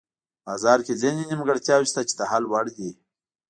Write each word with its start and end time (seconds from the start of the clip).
بازار 0.45 0.79
کې 0.85 0.93
ځینې 1.01 1.23
نیمګړتیاوې 1.29 1.87
شته 1.91 2.01
چې 2.09 2.13
د 2.19 2.21
حل 2.31 2.43
وړ 2.51 2.65
دي. 2.77 2.89